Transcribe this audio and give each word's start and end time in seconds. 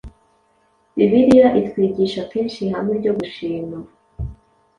Bibiliya 0.95 1.47
itwigisha 1.59 2.21
kenshi 2.31 2.57
ihame 2.65 2.91
ryo 2.99 3.11
gushima. 3.19 3.77